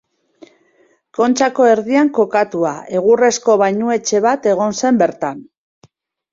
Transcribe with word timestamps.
Kontxako 1.17 1.67
erdian 1.73 2.09
kokatua, 2.15 2.73
egurrezko 3.01 3.59
bainuetxe 3.65 4.25
bat 4.29 4.51
egon 4.57 4.77
zen 4.85 5.01
bertan. 5.07 5.49